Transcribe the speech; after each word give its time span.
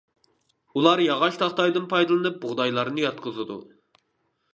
ئۇلار 0.77 1.01
ياغاچ 1.07 1.37
تاختايدىن 1.41 1.85
پايدىلىنىپ 1.91 2.39
بۇغدايلارنى 2.45 3.05
ياتقۇزىدۇ. 3.05 3.59